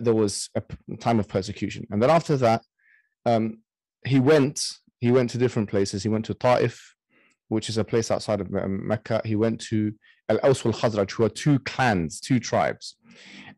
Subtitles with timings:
[0.00, 0.62] there was a
[1.00, 2.62] time of persecution, and then after that,
[3.24, 3.58] um,
[4.04, 4.62] he went
[5.00, 6.02] he went to different places.
[6.02, 6.94] He went to Taif,
[7.48, 9.20] which is a place outside of Mecca.
[9.24, 9.92] He went to
[10.28, 12.96] Al Aus wal Khazraj, who are two clans, two tribes.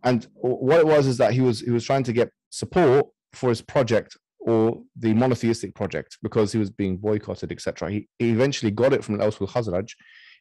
[0.05, 3.49] And what it was is that he was he was trying to get support for
[3.51, 7.91] his project or the monotheistic project because he was being boycotted, etc.
[7.91, 9.93] He, eventually got it from Al Aus wal Khazraj,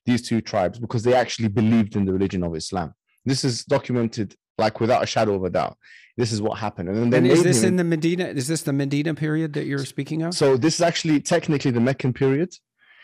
[0.06, 2.94] these two tribes, because they actually believed in the religion of Islam.
[3.26, 5.78] This is documented like without a shadow of a doubt.
[6.18, 6.90] This is what happened.
[6.90, 8.26] And then is this him, in the Medina?
[8.26, 10.34] Is this the Medina period that you're speaking of?
[10.34, 12.56] So this is actually technically the Meccan period.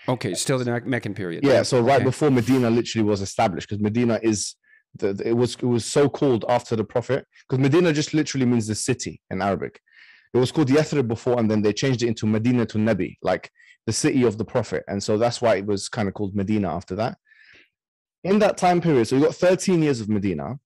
[0.07, 1.45] Okay, still the Meccan period.
[1.45, 2.05] Yeah, so right okay.
[2.05, 4.55] before Medina literally was established, because Medina is
[4.95, 8.67] the, it was it was so called after the Prophet, because Medina just literally means
[8.67, 9.79] the city in Arabic.
[10.33, 13.51] It was called Yathrib before, and then they changed it into Medina to Nabi, like
[13.85, 16.75] the city of the Prophet, and so that's why it was kind of called Medina
[16.75, 17.17] after that.
[18.23, 20.57] In that time period, so you got 13 years of Medina.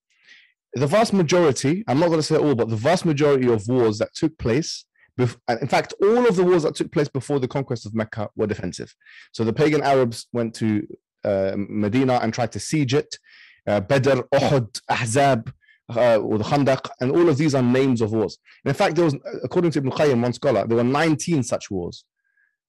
[0.80, 3.98] The vast majority, I'm not going to say all, but the vast majority of wars
[4.00, 4.86] that took place
[5.18, 8.48] in fact, all of the wars that took place before the conquest of Mecca were
[8.48, 8.94] defensive.
[9.32, 10.88] So the pagan Arabs went to
[11.24, 13.18] uh, Medina and tried to siege it.
[13.66, 15.52] Uh, Badr, Uhud, Ahzab,
[15.96, 18.38] uh, or the Khandaq, and all of these are names of wars.
[18.64, 21.72] And in fact, there was, according to Ibn Qayyim, one scholar, there were 19 such
[21.72, 22.06] wars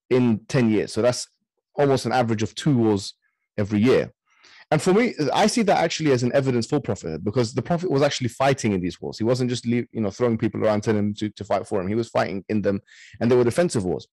[0.08, 0.92] in 10 years.
[0.92, 1.28] So that's
[1.74, 3.14] almost an average of two wars
[3.58, 4.12] every year.
[4.70, 7.90] And for me, I see that actually as an evidence for Prophet because the Prophet
[7.90, 9.16] was actually fighting in these wars.
[9.16, 11.88] He wasn't just you know throwing people around telling them to, to fight for him.
[11.88, 12.80] He was fighting in them,
[13.20, 14.06] and they were defensive wars.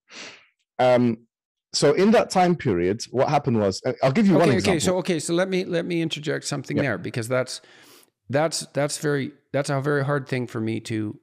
[0.80, 1.18] Um,
[1.74, 4.72] so in that time period, what happened was uh, I'll give you okay, one example.
[4.72, 7.60] Okay, so okay, so let me let me interject something there because that's
[8.30, 11.20] that's that's very that's a very hard thing for me to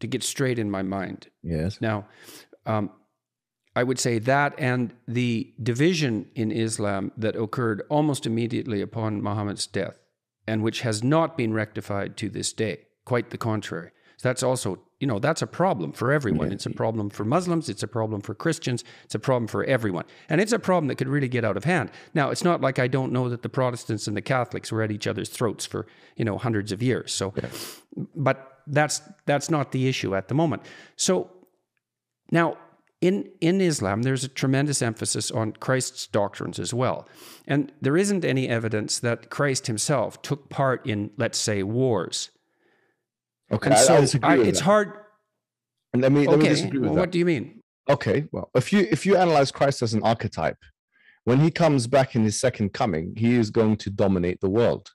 [0.00, 1.28] to get straight in my mind.
[1.42, 1.80] Yes.
[1.80, 2.06] Now,
[2.64, 2.90] um,
[3.76, 9.66] I would say that and the division in Islam that occurred almost immediately upon Muhammad's
[9.66, 9.98] death,
[10.48, 12.86] and which has not been rectified to this day.
[13.04, 13.90] Quite the contrary.
[14.16, 16.50] So that's also, you know, that's a problem for everyone.
[16.50, 20.06] It's a problem for Muslims, it's a problem for Christians, it's a problem for everyone.
[20.30, 21.90] And it's a problem that could really get out of hand.
[22.14, 24.90] Now, it's not like I don't know that the Protestants and the Catholics were at
[24.90, 25.86] each other's throats for,
[26.16, 27.12] you know, hundreds of years.
[27.12, 27.34] So
[28.14, 30.62] but that's that's not the issue at the moment.
[30.96, 31.30] So
[32.32, 32.56] now
[33.00, 37.08] in, in Islam, there's a tremendous emphasis on Christ's doctrines as well.
[37.46, 42.30] And there isn't any evidence that Christ himself took part in, let's say, wars.
[43.52, 44.64] Okay, and so I, I I, it's that.
[44.64, 44.92] hard.
[45.92, 47.00] And let me, let me disagree with well, that.
[47.00, 47.62] What do you mean?
[47.88, 50.58] Okay, well, if you if you analyze Christ as an archetype,
[51.24, 54.90] when he comes back in his second coming, he is going to dominate the world.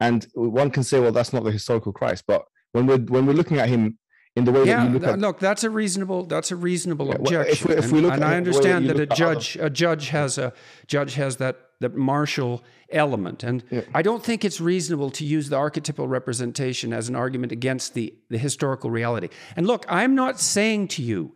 [0.00, 3.32] And one can say, well, that's not the historical Christ, but when we're when we're
[3.32, 3.98] looking at him
[4.38, 7.08] in the way yeah, that you look at look that's a reasonable that's a reasonable
[7.08, 9.66] yeah, objection well, if we, if we and, and I understand that, a judge other...
[9.66, 10.52] a judge has a
[10.86, 13.44] judge has that that martial element.
[13.44, 13.82] And yeah.
[13.94, 18.14] I don't think it's reasonable to use the archetypal representation as an argument against the
[18.30, 19.28] the historical reality.
[19.56, 21.34] And look I'm not saying to you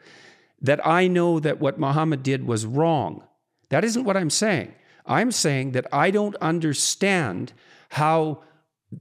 [0.61, 3.25] that I know that what Muhammad did was wrong.
[3.71, 4.75] That isn't what I'm saying.
[5.07, 7.53] I'm saying that I don't understand
[7.91, 8.43] how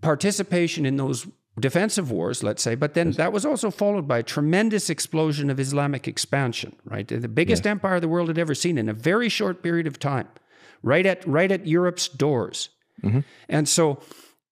[0.02, 1.28] participation in those
[1.60, 5.60] defensive wars, let's say, but then that was also followed by a tremendous explosion of
[5.60, 7.08] Islamic expansion, right?
[7.08, 7.72] The biggest yes.
[7.72, 10.30] empire the world had ever seen in a very short period of time,
[10.82, 12.70] right at right at Europe's doors.
[13.04, 13.20] Mm-hmm.
[13.50, 14.02] And so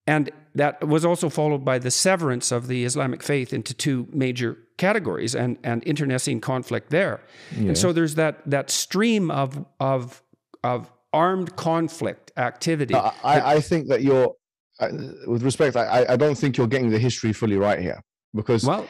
[0.06, 4.58] and that was also followed by the severance of the Islamic faith into two major
[4.78, 7.22] categories and, and internecine conflict there.
[7.56, 7.70] Yeah.
[7.70, 10.24] And so there's that that stream of of
[10.64, 12.96] of armed conflict activity.
[12.96, 14.36] I, I think that you're
[15.28, 18.02] with respect, I, I don't think you're getting the history fully right here
[18.34, 18.88] because well,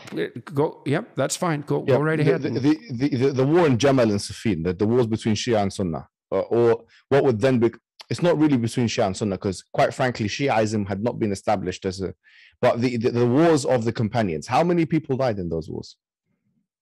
[0.53, 1.61] go yep, that's fine.
[1.61, 2.41] Go yeah, go right ahead.
[2.41, 5.61] The the, the, the, the, war in Jamal and Siffin, the, the wars between Shia
[5.61, 7.71] and Sunnah, uh, or what would then be.
[8.09, 11.85] It's not really between Shia and Sunnah because, quite frankly, Shiaism had not been established
[11.85, 12.13] as a.
[12.59, 15.95] But the, the, the wars of the companions, how many people died in those wars?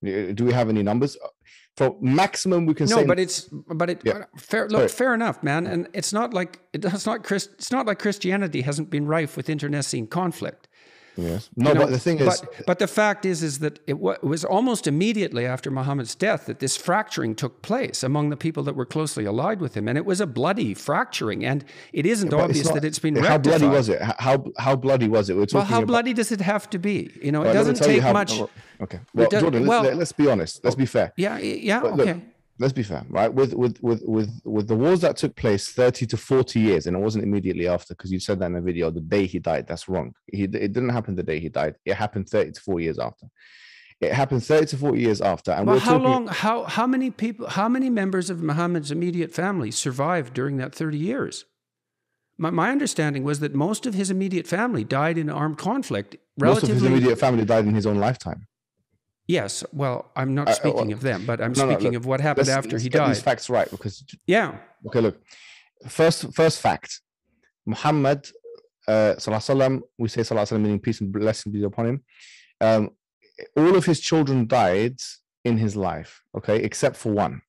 [0.05, 1.17] Uh, do we have any numbers?
[1.23, 1.27] Uh,
[1.75, 3.01] for maximum we can no, say.
[3.03, 4.13] No, but it's but it yeah.
[4.13, 4.67] Uh, fair.
[4.67, 4.87] Look, Sorry.
[4.89, 5.67] fair enough, man.
[5.67, 7.51] And it's not like it's not Christ.
[7.53, 10.66] It's not like Christianity hasn't been rife with internecine conflict.
[11.17, 11.49] Yes.
[11.55, 13.93] No, you know, but the thing is, but, but the fact is, is that it,
[13.93, 18.37] w- it was almost immediately after Muhammad's death that this fracturing took place among the
[18.37, 21.43] people that were closely allied with him, and it was a bloody fracturing.
[21.43, 23.59] And it isn't yeah, obvious it's not, that it's been how rectified.
[23.59, 24.01] bloody was it?
[24.01, 25.35] How how bloody was it?
[25.35, 27.11] We're well, how about, bloody does it have to be?
[27.21, 28.39] You know, it doesn't take how, much.
[28.79, 30.63] okay, well, Jordan, let's, let, us be honest.
[30.63, 31.13] Let's be fair.
[31.15, 32.21] Yeah, yeah, but okay.
[32.59, 33.31] Let's be fair, right?
[33.31, 36.97] With with with with with the wars that took place 30 to 40 years, and
[36.97, 39.67] it wasn't immediately after, because you said that in the video, the day he died.
[39.67, 40.13] That's wrong.
[40.25, 41.75] He it didn't happen the day he died.
[41.85, 43.27] It happened 30 to 40 years after.
[44.01, 45.51] It happened 30 to 40 years after.
[45.51, 46.03] And well, how talking...
[46.03, 50.73] long, how how many people, how many members of Muhammad's immediate family survived during that
[50.73, 51.45] 30 years?
[52.39, 56.73] My, my understanding was that most of his immediate family died in armed conflict relatively.
[56.73, 58.47] Most of his immediate family died in his own lifetime.
[59.27, 61.83] Yes, well, I'm not uh, uh, speaking uh, well, of them, but I'm no, speaking
[61.83, 63.09] no, look, of what happened after let's he get died.
[63.09, 64.57] These facts right, because yeah.
[64.87, 65.17] Okay, look.
[65.87, 67.01] First, first fact:
[67.65, 68.27] Muhammad,
[68.87, 72.03] uh, sallallahu we say sallallahu meaning peace and blessing be upon him.
[72.61, 72.91] Um,
[73.55, 74.97] all of his children died
[75.43, 77.41] in his life, okay, except for one.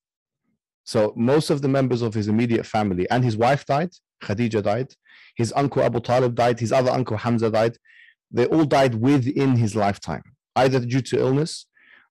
[0.84, 3.90] So most of the members of his immediate family and his wife died.
[4.22, 4.88] Khadija died.
[5.36, 6.58] His uncle Abu Talib died.
[6.58, 7.76] His other uncle Hamza died.
[8.30, 10.22] They all died within his lifetime,
[10.62, 11.66] either due to illness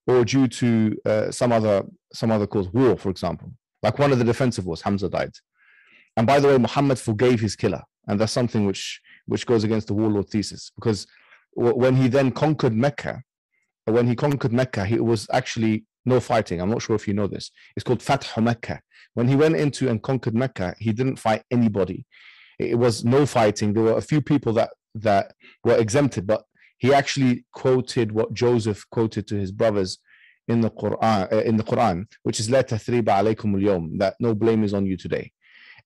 [0.06, 1.84] or due to uh, some other
[2.14, 3.52] some other cause, war, for example.
[3.84, 5.34] Like one of the defensive wars, Hamza died.
[6.16, 9.88] And by the way, Muhammad forgave his killer, and that's something which which goes against
[9.88, 11.06] the warlord thesis because
[11.58, 13.24] when he then conquered Mecca,
[13.86, 16.62] when he conquered Mecca, he was actually no fighting.
[16.62, 17.52] I'm not sure if you know this.
[17.76, 18.80] It's called Fath Mecca.
[19.16, 22.06] When he went into and conquered Mecca, he didn't fight anybody.
[22.60, 23.74] It was no fighting.
[23.74, 25.34] There were a few people that that
[25.64, 26.44] were exempted, but
[26.78, 30.00] he actually quoted what Joseph quoted to his brothers
[30.48, 34.34] in the Quran, uh, in the Quran, which is "La tathriba alaykum al that no
[34.34, 35.32] blame is on you today.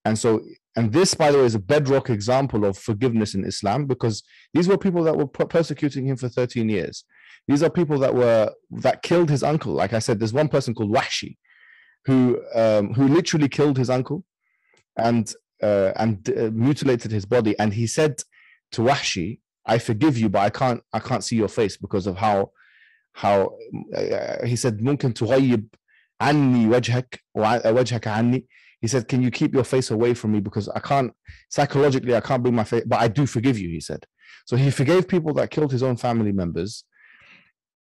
[0.04, 0.40] And so,
[0.76, 4.22] and this, by the way, is a bedrock example of forgiveness in Islam because
[4.52, 7.04] these were people that were persecuting him for 13 years.
[7.48, 9.72] These are people that were that killed his uncle.
[9.72, 11.36] Like I said, there's one person called Wahshi,
[12.04, 14.24] who um, who literally killed his uncle,
[14.96, 17.58] and uh, and uh, mutilated his body.
[17.58, 18.22] And he said
[18.72, 22.17] to Wahshi, I forgive you, but I can't I can't see your face because of
[22.17, 22.51] how
[23.13, 23.57] how
[23.95, 25.67] uh, he said ممكن تغيب
[26.21, 28.45] عني وجهك وجهك عني
[28.81, 31.11] he said can you keep your face away from me because I can't
[31.49, 34.05] psychologically I can't bring my face but I do forgive you he said
[34.45, 36.83] so he forgave people that killed his own family members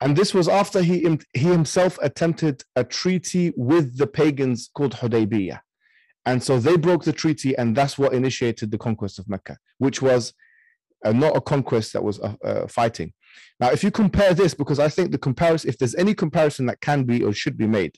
[0.00, 0.96] and this was after he
[1.34, 5.60] he himself attempted a treaty with the pagans called Hudaybiyah
[6.24, 10.00] and so they broke the treaty and that's what initiated the conquest of Mecca which
[10.00, 10.32] was
[11.05, 13.13] uh, not a conquest that was uh, uh, fighting.
[13.59, 16.81] Now, if you compare this, because I think the comparison, if there's any comparison that
[16.81, 17.95] can be or should be made,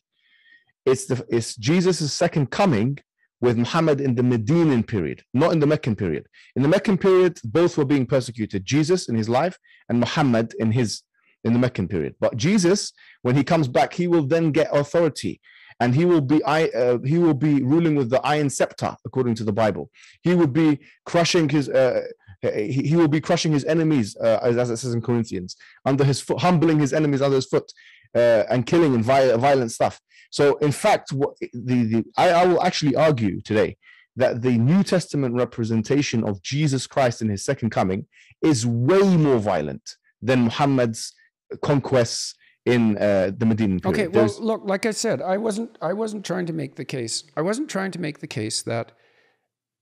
[0.85, 2.97] it's the it's Jesus' second coming
[3.39, 6.27] with Muhammad in the Medinan period, not in the Meccan period.
[6.55, 9.57] In the Meccan period, both were being persecuted: Jesus in his life
[9.89, 11.03] and Muhammad in his
[11.45, 12.15] in the Meccan period.
[12.19, 15.41] But Jesus, when he comes back, he will then get authority
[15.79, 19.43] and he will be uh, he will be ruling with the iron scepter according to
[19.43, 19.89] the bible
[20.21, 22.01] he would be crushing his uh,
[22.51, 25.55] he, he will be crushing his enemies, uh, as, it says in Corinthians,
[25.85, 27.71] under his foot, humbling his enemies under his foot,
[28.15, 29.99] uh, and killing and violent, violent stuff.
[30.29, 33.77] So, in fact, what the, the I, I will actually argue today
[34.15, 38.05] that the New Testament representation of Jesus Christ in his second coming
[38.41, 41.13] is way more violent than Muhammad's
[41.61, 42.35] conquests
[42.65, 43.99] in uh, the Medinan period.
[43.99, 44.39] Okay, well, There's...
[44.39, 47.23] look, like I said, I wasn't I wasn't trying to make the case.
[47.35, 48.91] I wasn't trying to make the case that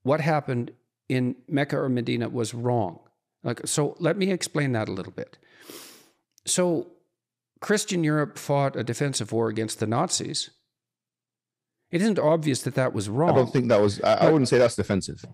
[0.03, 0.71] what happened
[1.11, 2.99] in Mecca or Medina was wrong.
[3.43, 5.37] Like, so let me explain that a little bit.
[6.45, 6.87] So,
[7.59, 10.51] Christian Europe fought a defensive war against the Nazis.
[11.91, 13.31] It isn't obvious that that was wrong.
[13.31, 13.99] I don't think that was.
[13.99, 15.25] I, but, I wouldn't say that's defensive.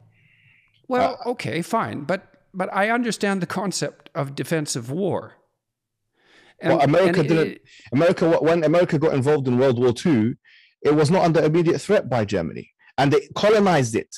[0.87, 2.21] Well, uh, okay, fine, but
[2.55, 5.35] but I understand the concept of defensive war.
[6.59, 7.47] And, well, America didn't.
[7.47, 10.33] It, America when America got involved in World War II,
[10.81, 14.11] it was not under immediate threat by Germany, and they colonized it.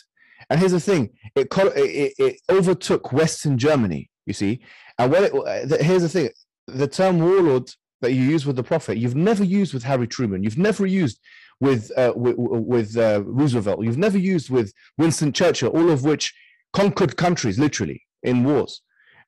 [0.50, 4.10] And here's the thing: it it, it overtook Western Germany.
[4.26, 4.62] You see,
[4.98, 6.30] and when it, here's the thing:
[6.68, 10.44] the term warlord that you use with the prophet, you've never used with Harry Truman.
[10.44, 11.20] You've never used
[11.60, 13.84] with uh, with, with uh, Roosevelt.
[13.84, 16.34] You've never used with Winston Churchill, all of which
[16.74, 18.82] conquered countries literally in wars.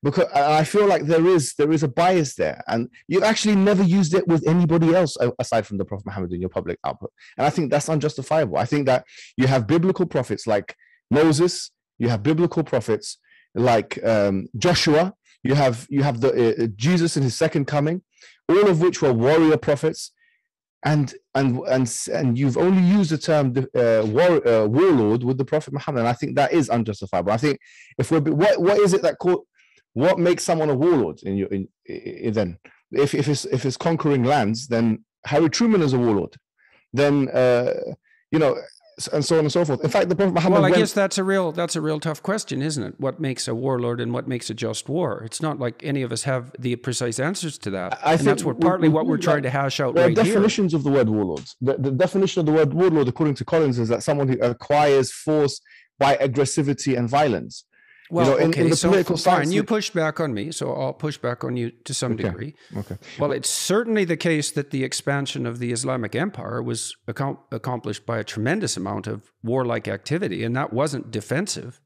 [0.04, 3.84] Because I feel like there is there is a bias there, and you've actually never
[3.84, 7.12] used it with anybody else aside from the Prophet Muhammad in your public output.
[7.38, 8.56] And I think that's unjustifiable.
[8.56, 9.04] I think that
[9.36, 10.74] you have biblical prophets like
[11.12, 13.18] Moses, you have biblical prophets
[13.54, 18.02] like um, Joshua, you have you have the uh, Jesus in his second coming,
[18.48, 20.12] all of which were warrior prophets,
[20.84, 25.44] and and and and you've only used the term uh, war, uh, warlord with the
[25.44, 26.00] Prophet Muhammad.
[26.00, 27.32] And I think that is unjustifiable.
[27.32, 27.58] I think
[27.98, 29.16] if we're what what is it that
[29.94, 32.58] what makes someone a warlord in your in, in, then
[32.92, 36.36] if if it's if it's conquering lands, then Harry Truman is a warlord.
[36.92, 37.74] Then uh,
[38.30, 38.56] you know
[39.08, 39.82] and so on and so forth.
[39.82, 40.56] In fact, the Prophet Muhammad.
[40.56, 42.94] Well, I went, guess that's a real that's a real tough question, isn't it?
[42.98, 45.22] What makes a warlord and what makes a just war?
[45.24, 47.98] It's not like any of us have the precise answers to that.
[48.04, 49.94] I and think that's what partly we, what we're trying to hash out.
[49.94, 50.78] There right are definitions here.
[50.78, 51.56] of the word warlords.
[51.60, 55.12] The, the definition of the word warlord, according to Collins, is that someone who acquires
[55.12, 55.60] force
[55.98, 57.64] by aggressivity and violence.
[58.12, 59.50] Well, you know, in, okay, in the so political fine.
[59.52, 62.24] You pushed back on me, so I'll push back on you to some okay.
[62.24, 62.54] degree.
[62.76, 62.98] Okay.
[63.18, 68.04] Well, it's certainly the case that the expansion of the Islamic Empire was ac- accomplished
[68.04, 71.80] by a tremendous amount of warlike activity, and that wasn't defensive.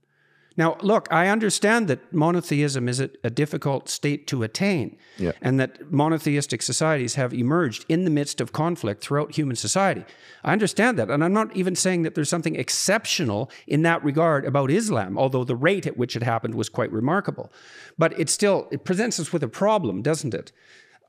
[0.56, 5.32] Now, look, I understand that monotheism is a, a difficult state to attain, yeah.
[5.42, 10.04] and that monotheistic societies have emerged in the midst of conflict throughout human society.
[10.44, 14.46] I understand that, and I'm not even saying that there's something exceptional in that regard
[14.46, 17.52] about Islam, although the rate at which it happened was quite remarkable.
[17.98, 20.52] But it still it presents us with a problem, doesn't it?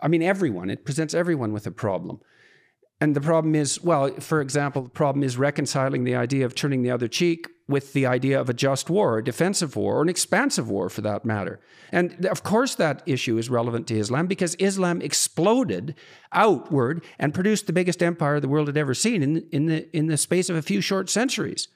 [0.01, 0.69] I mean, everyone.
[0.69, 2.19] It presents everyone with a problem.
[2.99, 6.81] And the problem is, well, for example, the problem is reconciling the idea of turning
[6.81, 10.09] the other cheek with the idea of a just war, a defensive war, or an
[10.09, 11.59] expansive war for that matter.
[11.91, 15.95] And of course, that issue is relevant to Islam because Islam exploded
[16.31, 20.07] outward and produced the biggest empire the world had ever seen in, in, the, in
[20.07, 21.67] the space of a few short centuries.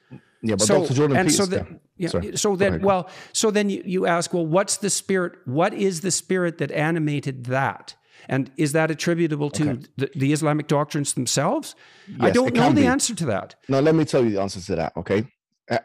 [0.42, 0.94] Yeah, but so, Dr.
[0.94, 4.78] Jordan and so, that, yeah, so then, well, so then you, you ask, well, what's
[4.78, 5.34] the spirit?
[5.44, 7.94] What is the spirit that animated that?
[8.28, 9.82] And is that attributable to okay.
[9.96, 11.74] the, the, Islamic doctrines themselves?
[12.08, 12.86] Yes, I don't know the be.
[12.86, 13.56] answer to that.
[13.68, 15.26] No, let me tell you the answer to that, okay?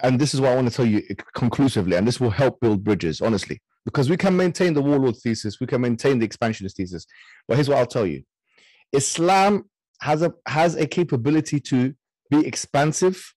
[0.01, 2.59] And this is what I want to tell you eh, conclusively, and this will help
[2.59, 6.77] build bridges, honestly, because we can maintain the warlord thesis, we can maintain the expansionist
[6.77, 7.05] thesis.
[7.47, 8.23] But here's what I'll tell you
[8.91, 9.69] Islam
[10.01, 11.93] has a has a capability to
[12.29, 13.33] be expansive,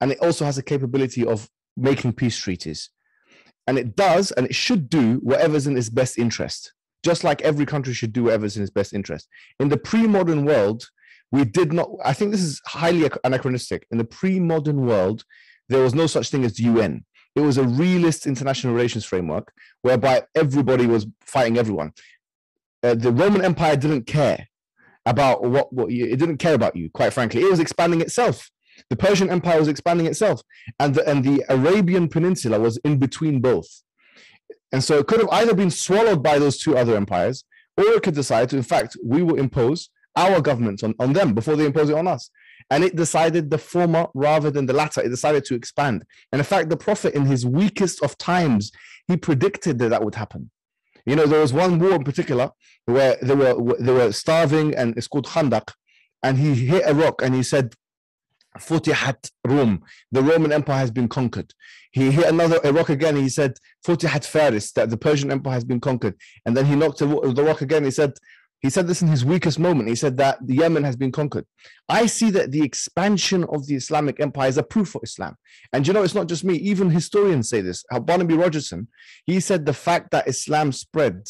[0.00, 2.90] and it also has a capability of making peace treaties.
[3.68, 6.72] And it does, and it should do whatever's in its best interest
[7.06, 9.28] just like every country should do whatever's in its best interest.
[9.60, 10.90] In the pre modern world,
[11.30, 13.86] we did not, I think this is highly anachronistic.
[13.92, 15.24] In the pre modern world,
[15.68, 17.04] there was no such thing as the UN.
[17.36, 21.92] It was a realist international relations framework whereby everybody was fighting everyone.
[22.82, 24.48] Uh, the Roman Empire didn't care
[25.04, 27.42] about what, what you, it didn't care about you, quite frankly.
[27.42, 28.50] It was expanding itself.
[28.90, 30.42] The Persian Empire was expanding itself,
[30.80, 33.68] and the, and the Arabian Peninsula was in between both.
[34.72, 37.44] And so it could have either been swallowed by those two other empires,
[37.76, 41.34] or it could decide to, in fact, we will impose our government on, on them
[41.34, 42.30] before they impose it on us.
[42.70, 45.00] And it decided the former rather than the latter.
[45.00, 46.04] It decided to expand.
[46.32, 48.72] And in fact, the Prophet, in his weakest of times,
[49.06, 50.50] he predicted that that would happen.
[51.04, 52.50] You know, there was one war in particular
[52.86, 55.72] where they were they were starving, and it's called Khandaq.
[56.22, 57.74] And he hit a rock and he said,
[58.58, 59.82] Futihat Rum,
[60.12, 61.52] the Roman Empire has been conquered.
[61.92, 63.16] He hit another a rock again.
[63.16, 63.54] He said,
[63.86, 66.14] Futihat Faris, that the Persian Empire has been conquered.
[66.44, 67.84] And then he knocked the rock again.
[67.84, 68.12] He said,
[68.60, 69.88] he said this in his weakest moment.
[69.88, 71.44] He said that Yemen has been conquered.
[71.88, 75.36] I see that the expansion of the Islamic Empire is a proof for Islam.
[75.72, 76.54] And you know, it's not just me.
[76.56, 77.84] Even historians say this.
[78.02, 78.88] Barnaby Rogerson,
[79.24, 81.28] he said the fact that Islam spread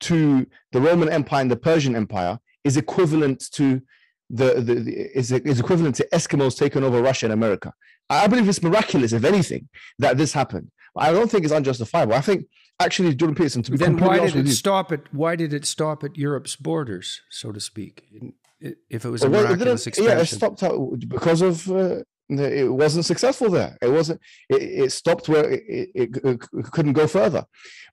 [0.00, 3.82] to the Roman Empire and the Persian Empire is equivalent to
[4.32, 7.72] the, the, the is, is equivalent to Eskimos taking over Russia and America.
[8.10, 10.70] I believe it's miraculous, if anything, that this happened.
[10.96, 12.14] I don't think it's unjustifiable.
[12.14, 12.46] I think
[12.80, 15.64] actually Jordan Peterson to be then why did it you, stop at why did it
[15.64, 18.04] stop at Europe's borders, so to speak?
[18.60, 22.72] If it was a well, miraculous expansion, yeah, it stopped out because of uh, it
[22.72, 23.76] wasn't successful there.
[23.82, 24.20] It wasn't.
[24.48, 27.44] It, it stopped where it, it, it, couldn't go further.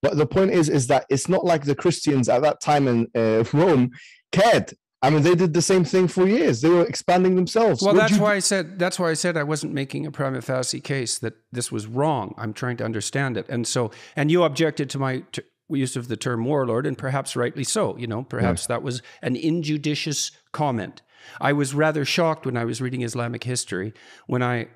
[0.01, 3.07] But the point is, is that it's not like the Christians at that time in
[3.15, 3.91] uh, Rome
[4.31, 6.59] cared I mean, they did the same thing for years.
[6.59, 7.81] They were expanding themselves.
[7.81, 8.21] Well, that's you...
[8.21, 11.35] why I said that's why I said I wasn't making a prima facie case that
[11.51, 12.35] this was wrong.
[12.37, 16.09] I'm trying to understand it, and so and you objected to my t- use of
[16.09, 17.95] the term warlord, and perhaps rightly so.
[17.97, 18.75] You know, perhaps yeah.
[18.75, 21.01] that was an injudicious comment.
[21.39, 23.93] I was rather shocked when I was reading Islamic history
[24.27, 24.67] when I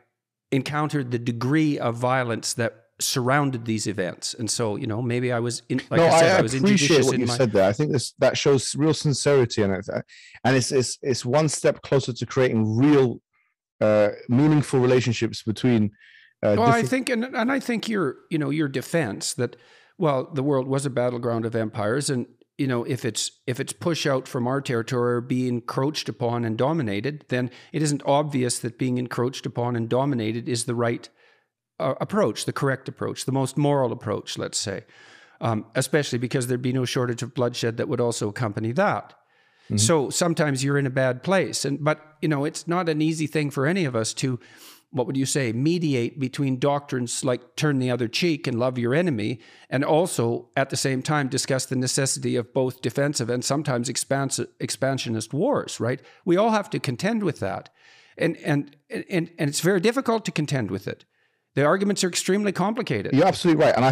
[0.51, 4.33] encountered the degree of violence that surrounded these events.
[4.33, 6.53] And so, you know, maybe I was in, like no, I said, I, I was
[6.53, 7.37] appreciate what you my...
[7.37, 7.67] said there.
[7.67, 9.85] I think this that shows real sincerity and it,
[10.43, 13.21] and it's it's it's one step closer to creating real
[13.81, 15.91] uh, meaningful relationships between.
[16.41, 16.85] Uh, well, different...
[16.85, 19.55] I think, and and I think your you know your defense that
[19.97, 22.25] well, the world was a battleground of empires, and
[22.57, 26.45] you know if it's if it's push out from our territory or be encroached upon
[26.45, 31.09] and dominated, then it isn't obvious that being encroached upon and dominated is the right
[31.83, 34.85] uh, approach, the correct approach, the most moral approach, let's say,
[35.41, 39.13] um, especially because there'd be no shortage of bloodshed that would also accompany that.
[39.65, 39.77] Mm-hmm.
[39.77, 43.27] So sometimes you're in a bad place, and but you know it's not an easy
[43.27, 44.39] thing for any of us to,
[44.91, 48.93] what would you say, mediate between doctrines like turn the other cheek and love your
[48.93, 53.89] enemy, and also at the same time discuss the necessity of both defensive and sometimes
[53.89, 55.79] expansive, expansionist wars.
[55.79, 56.01] Right?
[56.25, 57.69] We all have to contend with that,
[58.17, 61.05] and and and and it's very difficult to contend with it.
[61.55, 63.13] The arguments are extremely complicated.
[63.13, 63.75] You're absolutely right.
[63.75, 63.91] And I